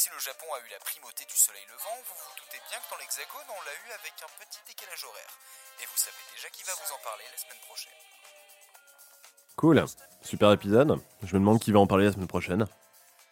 [0.00, 2.88] si le Japon a eu la primauté du soleil levant, vous vous doutez bien que
[2.88, 5.32] dans l'Hexagone, on l'a eu avec un petit décalage horaire.
[5.76, 7.92] Et vous savez déjà qui va vous en parler la semaine prochaine.
[9.56, 9.84] Cool,
[10.22, 10.98] super épisode.
[11.22, 12.66] Je me demande qui va en parler la semaine prochaine.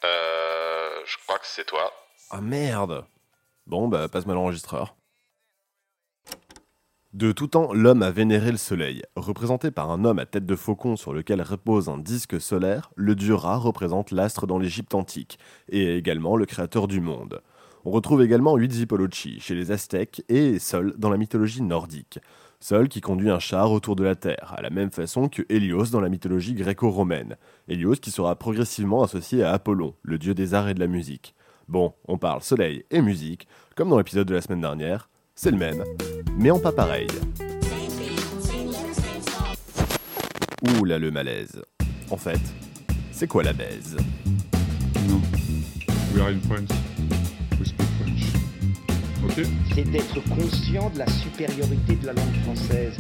[0.05, 1.01] Euh.
[1.07, 1.91] Je crois que c'est toi.
[2.29, 3.07] Ah merde
[3.67, 4.95] Bon, bah passe-moi l'enregistreur.
[7.19, 9.03] De tout temps, l'homme a vénéré le soleil.
[9.17, 13.17] Représenté par un homme à tête de faucon sur lequel repose un disque solaire, le
[13.17, 15.37] dieu Ra représente l'astre dans l'Égypte antique,
[15.69, 17.43] et également le créateur du monde.
[17.85, 22.21] On retrouve également Huitzilopochtli chez les Aztèques et Sol dans la mythologie nordique.
[22.61, 25.91] Sol qui conduit un char autour de la Terre, à la même façon que Hélios
[25.91, 27.37] dans la mythologie gréco-romaine.
[27.67, 31.35] Hélios qui sera progressivement associé à Apollon, le dieu des arts et de la musique.
[31.67, 35.09] Bon, on parle soleil et musique, comme dans l'épisode de la semaine dernière,
[35.41, 35.85] c'est le même,
[36.37, 37.07] mais en pas pareil.
[40.63, 41.63] Ouh là le malaise.
[42.11, 42.41] En fait,
[43.13, 43.97] c'est quoi la baise?
[45.09, 45.21] No.
[46.13, 46.77] We are in France.
[47.61, 48.23] We speak French.
[49.25, 52.99] Ok c'est d'être conscient de la supériorité de la langue française.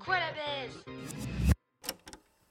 [0.00, 0.82] Quoi la baise?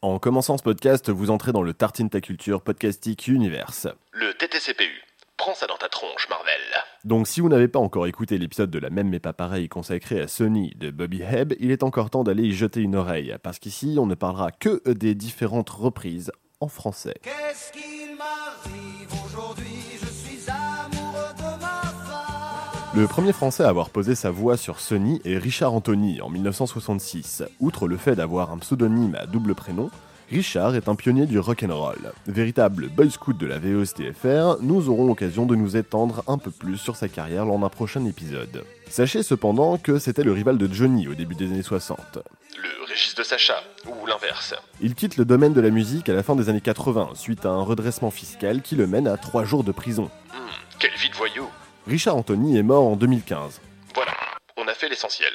[0.02, 3.90] En commençant ce podcast, vous entrez dans le Tartine Ta Culture Podcastic Universe.
[4.14, 5.04] Le TTCPU.
[5.40, 6.60] Prends ça dans ta tronche, Marvel.
[7.06, 10.20] Donc si vous n'avez pas encore écouté l'épisode de la même mais pas pareil consacré
[10.20, 13.58] à Sony de Bobby Hebb, il est encore temps d'aller y jeter une oreille, parce
[13.58, 17.16] qu'ici on ne parlera que des différentes reprises en français.
[17.24, 19.82] Qu'est-ce qu'il m'arrive aujourd'hui?
[20.02, 23.00] Je suis amoureux de ma femme.
[23.00, 27.44] Le premier français à avoir posé sa voix sur Sony est Richard Anthony en 1966.
[27.62, 29.90] Outre le fait d'avoir un pseudonyme à double prénom,
[30.32, 32.14] Richard est un pionnier du rock'n'roll.
[32.28, 36.78] Véritable boy scout de la VOSTFR, nous aurons l'occasion de nous étendre un peu plus
[36.78, 38.64] sur sa carrière lors d'un prochain épisode.
[38.88, 42.20] Sachez cependant que c'était le rival de Johnny au début des années 60.
[42.62, 44.54] Le Régis de Sacha, ou l'inverse.
[44.82, 47.50] Il quitte le domaine de la musique à la fin des années 80 suite à
[47.50, 50.12] un redressement fiscal qui le mène à 3 jours de prison.
[50.32, 50.48] Hmm,
[50.80, 51.48] quelle vie de voyou.
[51.88, 53.62] Richard Anthony est mort en 2015.
[53.96, 54.14] Voilà,
[54.58, 55.32] on a fait l'essentiel.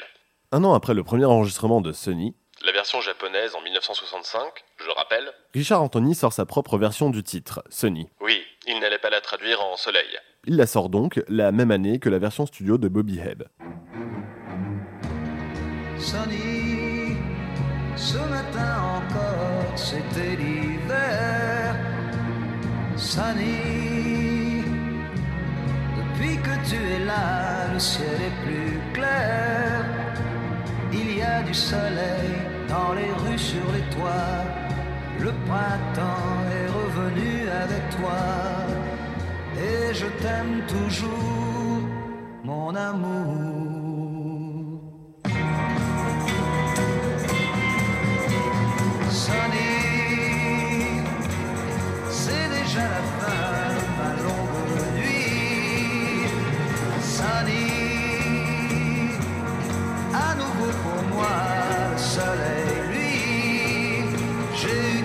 [0.53, 2.33] Un an après le premier enregistrement de Sony,
[2.65, 4.39] La version japonaise en 1965,
[4.85, 5.31] je le rappelle.
[5.53, 8.07] Richard Anthony sort sa propre version du titre, Sony.
[8.21, 10.19] Oui, il n'allait pas la traduire en soleil.
[10.45, 13.45] Il la sort donc la même année que la version studio de Bobby Hebb.
[15.97, 17.17] Sonny,
[17.95, 21.75] ce matin encore, c'était l'hiver.
[22.95, 24.61] Sonny,
[25.97, 29.85] depuis que tu es là, le ciel est plus clair.
[30.93, 32.35] Il y a du soleil
[32.69, 34.44] dans les rues, sur les toits.
[35.47, 37.31] Printemps est revenu
[37.63, 38.21] avec toi.
[39.57, 41.81] Et je t'aime toujours,
[42.43, 43.85] mon amour.
[49.09, 49.75] Sonny,
[52.09, 56.27] c'est déjà la fin de ma longue nuit.
[57.01, 57.69] Sonny,
[60.13, 61.37] à nouveau pour moi,
[61.71, 63.15] le soleil, lui.
[64.59, 65.01] J'ai eu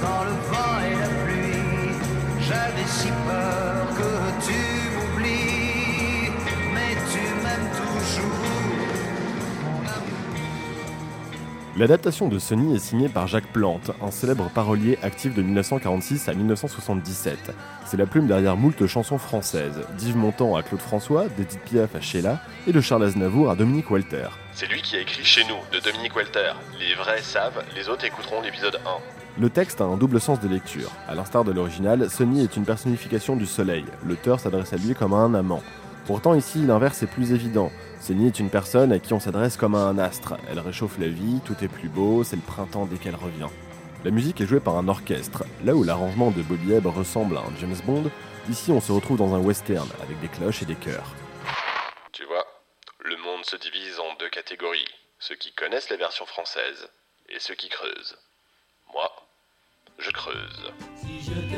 [0.00, 1.96] dans le vent et la pluie.
[2.40, 4.60] J'avais si peur que tu
[4.94, 6.30] m'oublies,
[6.74, 8.67] mais tu m'aimes toujours.
[11.78, 16.34] L'adaptation de Sony est signée par Jacques Plante, un célèbre parolier actif de 1946 à
[16.34, 17.52] 1977.
[17.86, 22.00] C'est la plume derrière moult chansons françaises, d'Yves Montand à Claude François, d'Edith Piaf à
[22.00, 24.26] Sheila et de Charles Aznavour à Dominique Walter.
[24.54, 26.50] C'est lui qui a écrit Chez nous, de Dominique Walter.
[26.80, 29.40] Les vrais savent, les autres écouteront l'épisode 1.
[29.40, 30.90] Le texte a un double sens de lecture.
[31.06, 33.84] À l'instar de l'original, Sony est une personnification du soleil.
[34.04, 35.62] L'auteur s'adresse à lui comme à un amant.
[36.08, 37.70] Pourtant ici, l'inverse est plus évident.
[38.00, 40.38] Sony est une personne à qui on s'adresse comme à un astre.
[40.50, 43.50] Elle réchauffe la vie, tout est plus beau, c'est le printemps dès qu'elle revient.
[44.06, 45.44] La musique est jouée par un orchestre.
[45.66, 48.10] Là où l'arrangement de Bobby Hebb ressemble à un James Bond,
[48.48, 51.14] ici on se retrouve dans un western avec des cloches et des chœurs.
[52.12, 52.46] Tu vois,
[53.00, 54.88] le monde se divise en deux catégories.
[55.18, 56.88] Ceux qui connaissent la version française
[57.28, 58.16] et ceux qui creusent.
[58.94, 59.12] Moi,
[59.98, 60.72] je creuse.
[60.96, 61.57] Si je te disais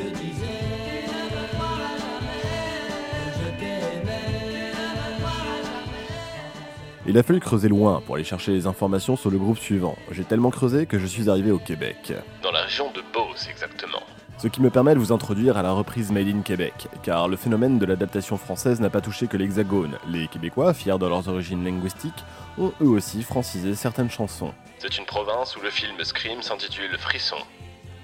[7.11, 9.97] Il a fallu creuser loin pour aller chercher les informations sur le groupe suivant.
[10.11, 12.13] J'ai tellement creusé que je suis arrivé au Québec.
[12.41, 14.01] Dans la région de Beauce, exactement.
[14.37, 17.35] Ce qui me permet de vous introduire à la reprise Made in Québec, car le
[17.35, 19.97] phénomène de l'adaptation française n'a pas touché que l'Hexagone.
[20.07, 22.23] Les Québécois, fiers de leurs origines linguistiques,
[22.57, 24.53] ont eux aussi francisé certaines chansons.
[24.79, 27.43] C'est une province où le film Scream s'intitule Frisson.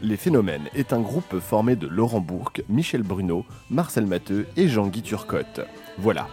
[0.02, 5.02] Les Phénomènes est un groupe formé de Laurent Bourque, Michel Bruno, Marcel Matteux et Jean-Guy
[5.02, 5.62] Turcotte.
[5.98, 6.28] Voilà.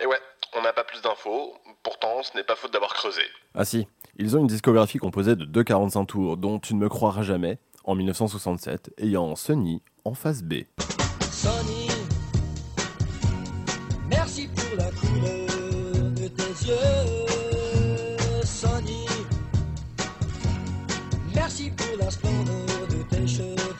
[0.00, 0.16] Et ouais,
[0.56, 1.52] on n'a pas plus d'infos,
[1.84, 3.22] pourtant ce n'est pas faute d'avoir creusé.
[3.54, 3.86] Ah si,
[4.16, 7.58] ils ont une discographie composée de deux 45 tours dont tu ne me croiras jamais.
[7.84, 10.64] en 1967, ayant Sunny en face B.
[11.30, 11.88] Sonny,
[14.08, 18.42] merci pour la couleur de tes yeux.
[18.42, 19.06] Sonny,
[21.34, 23.73] merci pour la splendeur de tes cheveux.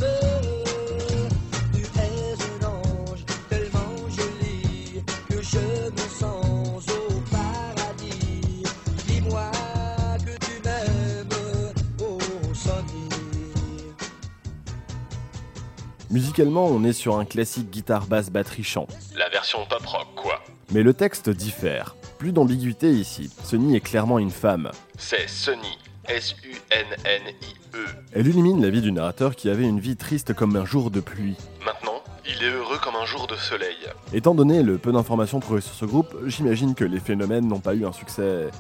[16.15, 18.87] Musicalement, on est sur un classique guitare basse batterie chant.
[19.17, 20.41] La version pop rock, quoi.
[20.71, 21.97] Mais le texte diffère.
[22.19, 23.33] Plus d'ambiguïté ici.
[23.43, 24.71] Sunny est clairement une femme.
[24.97, 25.77] C'est Sunny.
[26.07, 27.85] S-U-N-N-I-E.
[28.13, 31.01] Elle illumine la vie du narrateur qui avait une vie triste comme un jour de
[31.01, 31.37] pluie.
[31.65, 33.79] Maintenant, il est heureux comme un jour de soleil.
[34.13, 37.75] Étant donné le peu d'informations trouvées sur ce groupe, j'imagine que les phénomènes n'ont pas
[37.75, 38.51] eu un succès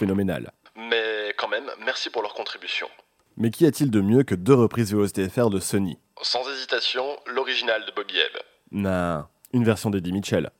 [0.00, 0.50] phénoménal.
[0.76, 2.88] Mais quand même, merci pour leur contribution.
[3.40, 7.92] Mais qu'y a-t-il de mieux que deux reprises VOSTFR de Sunny Sans hésitation, l'original de
[7.94, 8.42] Bobby Ebb.
[8.72, 10.50] Nah, une version d'Eddie Mitchell.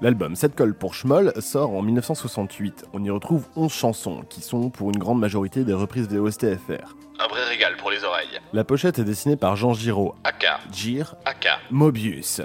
[0.00, 2.86] L'album 7 colle pour Schmoll sort en 1968.
[2.92, 6.96] On y retrouve 11 chansons, qui sont pour une grande majorité des reprises VOSTFR.
[7.20, 8.40] Un vrai régal pour les oreilles.
[8.52, 10.58] La pochette est dessinée par Jean Giraud, Aka.
[10.72, 11.60] Gir, Aka.
[11.70, 12.40] Mobius,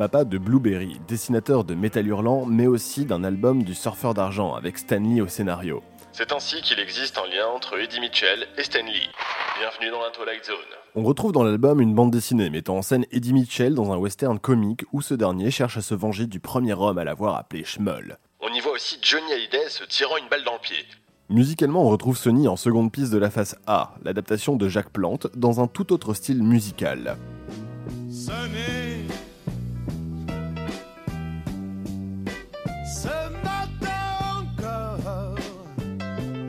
[0.00, 4.78] papa de Blueberry, dessinateur de Métal Hurlant, mais aussi d'un album du surfeur d'argent avec
[4.78, 5.82] Stanley au scénario.
[6.12, 9.10] C'est ainsi qu'il existe un lien entre Eddie Mitchell et Stan Lee.
[9.58, 10.56] Bienvenue dans la Twilight Zone.
[10.94, 14.38] On retrouve dans l'album une bande dessinée mettant en scène Eddie Mitchell dans un western
[14.38, 18.16] comique où ce dernier cherche à se venger du premier homme à l'avoir appelé Schmoll.
[18.40, 20.82] On y voit aussi Johnny Hallyday se tirant une balle dans le pied.
[21.28, 25.26] Musicalement, on retrouve Sony en seconde piste de la face A, l'adaptation de Jacques Plante,
[25.36, 27.18] dans un tout autre style musical.
[32.92, 33.08] Ce
[33.44, 34.02] matin
[34.40, 35.36] encore,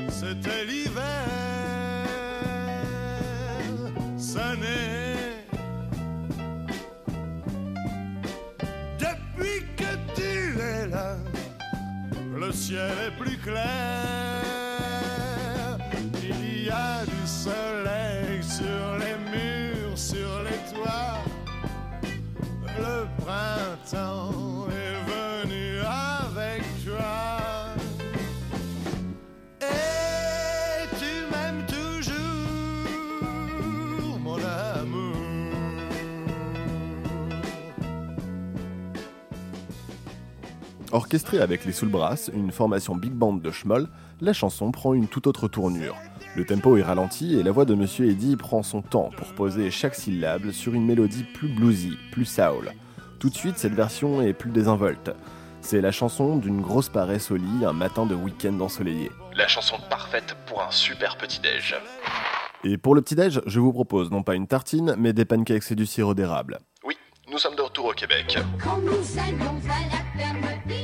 [0.09, 1.03] c'était l'hiver.
[4.17, 5.45] Sonner.
[8.97, 11.15] Depuis que tu es là,
[12.35, 13.80] le ciel est plus clair.
[40.93, 43.87] Orchestrée avec les Soul Brass, une formation big band de Schmoll,
[44.19, 45.95] la chanson prend une toute autre tournure.
[46.35, 49.71] Le tempo est ralenti et la voix de Monsieur Eddy prend son temps pour poser
[49.71, 52.73] chaque syllabe sur une mélodie plus bluesy, plus soul.
[53.19, 55.11] Tout de suite, cette version est plus désinvolte.
[55.61, 59.11] C'est la chanson d'une grosse paresse au lit un matin de week-end ensoleillé.
[59.33, 61.75] La chanson parfaite pour un super petit-déj.
[62.65, 65.75] Et pour le petit-déj, je vous propose non pas une tartine, mais des pancakes et
[65.75, 66.59] du sirop d'érable.
[66.83, 66.95] Oui,
[67.31, 68.37] nous sommes de retour au Québec.
[68.61, 70.80] Quand nous allions à la ferme,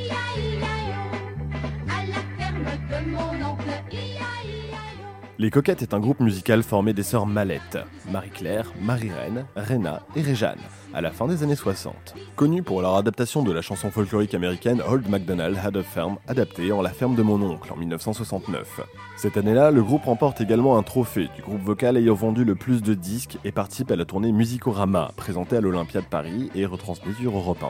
[5.39, 7.77] Les Coquettes est un groupe musical formé des sœurs Mallette,
[8.09, 10.57] Marie-Claire, Marie-Reine, Rena et Réjeanne,
[10.95, 11.93] à la fin des années 60.
[12.35, 16.71] Connus pour leur adaptation de la chanson folklorique américaine Old MacDonald Had a Farm, adaptée
[16.71, 18.81] en La ferme de mon oncle en 1969.
[19.15, 22.81] Cette année-là, le groupe remporte également un trophée du groupe vocal ayant vendu le plus
[22.81, 27.17] de disques et participe à la tournée Musicorama, présentée à l'Olympia de Paris et retransmise
[27.17, 27.63] sur Europe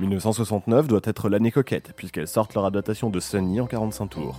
[0.00, 0.04] 1.
[0.04, 4.36] 1969 doit être l'année coquette, puisqu'elles sortent leur adaptation de Sunny en 45 tours.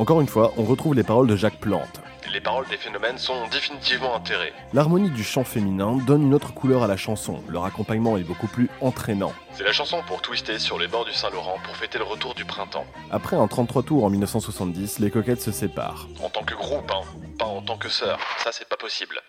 [0.00, 2.00] Encore une fois, on retrouve les paroles de Jacques Plante.
[2.32, 4.54] Les paroles des phénomènes sont définitivement enterrées.
[4.72, 8.46] L'harmonie du chant féminin donne une autre couleur à la chanson, leur accompagnement est beaucoup
[8.46, 9.34] plus entraînant.
[9.52, 12.46] C'est la chanson pour twister sur les bords du Saint-Laurent pour fêter le retour du
[12.46, 12.86] printemps.
[13.10, 16.08] Après un 33 tours en 1970, les coquettes se séparent.
[16.24, 17.02] En tant que groupe, hein,
[17.38, 18.18] pas en tant que sœur.
[18.38, 19.20] Ça, c'est pas possible.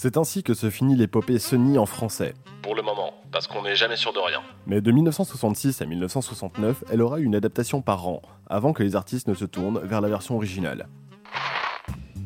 [0.00, 2.34] C'est ainsi que se finit l'épopée Sunny en français.
[2.62, 4.40] Pour le moment, moment, parce qu'on n'est jamais sûr de rien.
[4.66, 9.28] Mais de 1966 à 1969, elle aura une adaptation par an, avant que les artistes
[9.28, 10.88] ne se tournent vers la version originale.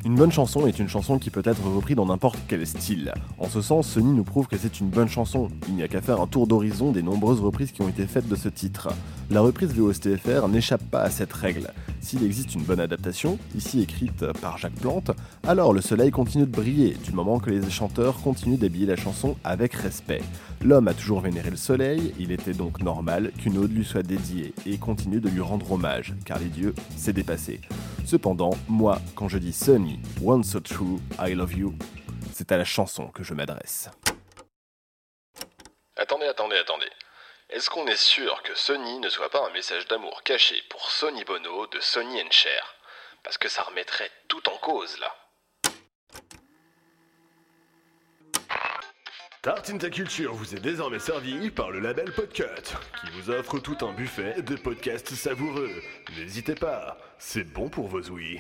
[0.04, 3.14] Une bonne chanson est une chanson qui peut être reprise dans n'importe quel style.
[3.38, 5.48] En ce sens, Sony nous prouve que c'est une bonne chanson.
[5.68, 8.28] Il n'y a qu'à faire un tour d'horizon des nombreuses reprises qui ont été faites
[8.28, 8.88] de ce titre.
[9.30, 11.72] La reprise VOSTFR n'échappe pas à cette règle.
[12.00, 15.12] S'il existe une bonne adaptation, ici écrite par Jacques Plante,
[15.46, 19.36] alors le soleil continue de briller, du moment que les chanteurs continuent d'habiller la chanson
[19.44, 20.22] avec respect.
[20.64, 24.52] L'homme a toujours vénéré le soleil, il était donc normal qu'une ode lui soit dédiée
[24.66, 27.60] et continue de lui rendre hommage, car les dieux, c'est dépassé.
[28.04, 31.74] Cependant, moi, quand je dis Sunny, One So True, I Love You,
[32.32, 33.90] c'est à la chanson que je m'adresse.
[35.96, 36.90] Attendez, attendez, attendez.
[37.48, 41.24] Est-ce qu'on est sûr que Sony ne soit pas un message d'amour caché pour Sony
[41.24, 42.74] Bono de Sony Cher
[43.22, 45.14] Parce que ça remettrait tout en cause là.
[49.42, 52.44] Tartine ta culture vous est désormais servi par le label Podcut,
[53.00, 55.82] qui vous offre tout un buffet de podcasts savoureux.
[56.16, 58.38] N'hésitez pas, c'est bon pour vos ouïes.